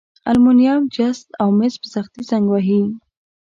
المونیم، 0.29 0.81
جست 0.95 1.27
او 1.41 1.47
مس 1.57 1.73
په 1.81 1.87
سختي 1.95 2.21
زنګ 2.29 2.45
وهي. 2.49 2.81